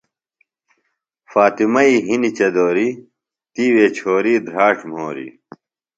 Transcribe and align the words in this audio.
فاطمئی 1.31 1.93
ہِنیۡ 2.07 2.35
چدوریۡ، 2.37 2.91
تِیوےۡ 3.53 3.91
چھوری 3.97 4.33
دھراڇ 4.47 4.77
مُھوریۡ 4.89 5.33